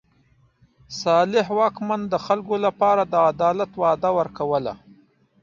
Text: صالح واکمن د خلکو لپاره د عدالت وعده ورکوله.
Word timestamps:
صالح 1.03 1.45
واکمن 1.59 2.01
د 2.07 2.13
خلکو 2.25 2.55
لپاره 2.65 3.01
د 3.05 3.13
عدالت 3.29 3.71
وعده 3.81 4.09
ورکوله. 4.19 4.73